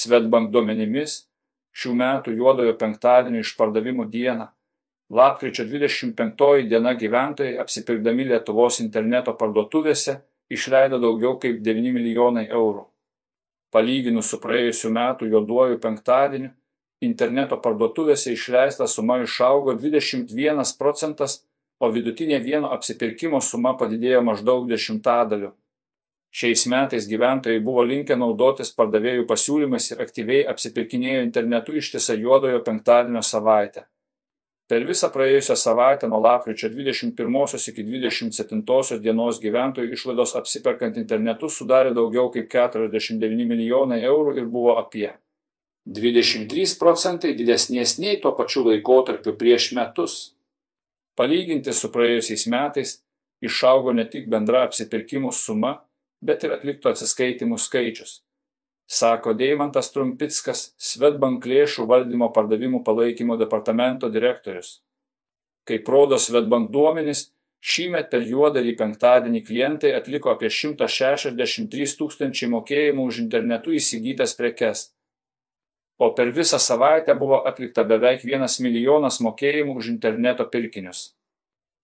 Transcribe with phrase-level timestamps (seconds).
[0.00, 1.16] Svetbank duomenimis
[1.76, 4.46] šių metų juodojo penktadienio išpardavimų dieną,
[5.20, 12.86] lapkričio 25 diena gyventojai apsipirkdami Lietuvos interneto parduotuvėse išleido daugiau kaip 9 milijonai eurų.
[13.70, 16.50] Palyginus su praėjusiu metu juoduoju penktadieniu,
[17.00, 21.44] interneto parduotuvėse išleista suma išaugo 21 procentas,
[21.80, 25.54] o vidutinė vieno apsipirkimo suma padidėjo maždaug dešimtadaliu.
[26.30, 33.22] Šiais metais gyventojai buvo linkę naudotis pardavėjų pasiūlymais ir aktyviai apsipirkinėjo internetu ištisą juodojo penktadienio
[33.26, 33.88] savaitę.
[34.70, 41.90] Per visą praėjusią savaitę nuo lapkričio 21 iki 27 dienos gyventojų išlaidos apsiperkant internetu sudarė
[41.96, 45.08] daugiau kaip 49 milijonai eurų ir buvo apie
[45.90, 50.16] 23 procentai didesnės nei tuo pačiu laikotarpiu prieš metus.
[51.18, 53.00] Palyginti su praėjusiais metais
[53.42, 55.80] išaugo ne tik bendra apsipirkimų suma,
[56.20, 58.20] bet ir atliktų atsiskaitimų skaičius,
[58.90, 64.80] sako Deimantas Trumpickas, Svetbank lėšų valdymo pardavimų palaikymo departamento direktorius.
[65.68, 67.26] Kaip rodo Svetbank duomenys,
[67.60, 74.88] šįmet per juodąjį penktadienį klientai atliko apie 163 tūkstančiai mokėjimų už internetu įsigytas prekes
[76.00, 81.00] o per visą savaitę buvo atlikta beveik vienas milijonas mokėjimų už interneto pirkinius.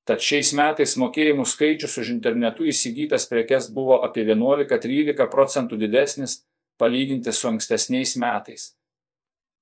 [0.06, 6.44] Tad šiais metais mokėjimų skaičius už internetu įsigytas prekes buvo apie 11-13 procentų didesnis
[6.78, 8.68] palyginti su ankstesniais metais.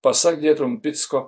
[0.04, 1.22] Pasak Dėtrumpicko,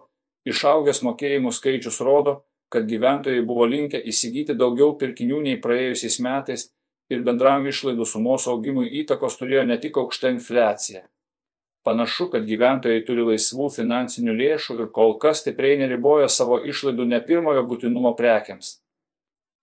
[0.45, 6.69] išaugęs mokėjimų skaičius rodo, kad gyventojai buvo linkę įsigyti daugiau pirkinių nei praėjusiais metais
[7.09, 11.07] ir bendram išlaidų sumos augimui įtakos turėjo ne tik aukšta infliacija.
[11.87, 17.23] Panašu, kad gyventojai turi laisvų finansinių lėšų ir kol kas stipriai neriboja savo išlaidų ne
[17.23, 18.81] pirmojo būtinumo prekiams.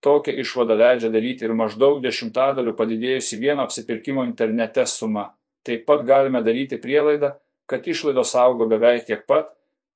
[0.04, 5.30] Tokią išvadą leidžia daryti ir maždaug dešimtadalių padidėjusi vieno apsipirkimo internete suma.
[5.64, 7.32] Taip pat galime daryti prielaidą,
[7.72, 9.54] kad išlaidos augo beveik tiek pat,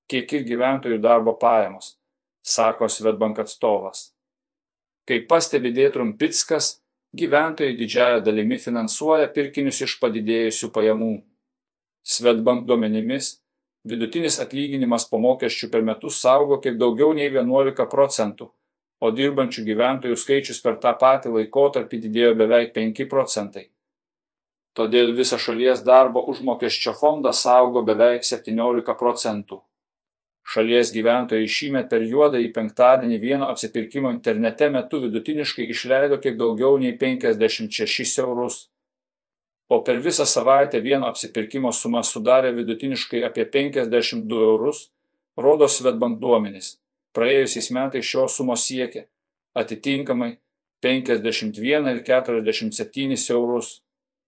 [0.08, 1.98] kiek ir gyventojų darbo pajamos,
[2.40, 4.14] sako Svetbank atstovas.
[5.08, 6.78] Kaip pastebi Dėtrumpickas,
[7.16, 11.12] gyventojai didžiąją dalimi finansuoja pirkinius iš padidėjusių pajamų.
[12.08, 13.34] Svetbank duomenimis,
[13.88, 18.48] vidutinis atlyginimas po mokesčių per metus augo kiek daugiau nei 11 procentų,
[19.00, 23.66] o dirbančių gyventojų skaičius per tą patį laikotarpį didėjo beveik 5 procentai.
[24.78, 29.62] Todėl visą šalies darbo užmokesčio fondas augo beveik 17 procentų.
[30.48, 36.78] Šalies gyventojai šįmet per juodą į penktadienį vieno apsipirkimo internete metu vidutiniškai išleido kiek daugiau
[36.80, 38.62] nei 56 eurus
[39.68, 44.84] o per visą savaitę vieno apsipirkimo suma sudarė vidutiniškai apie 52 eurus,
[45.38, 46.78] rodo Svetbank duomenys.
[47.18, 49.08] Praėjusiais metais šios sumos siekė
[49.58, 50.36] atitinkamai
[50.86, 53.72] 51 ir 47 eurus.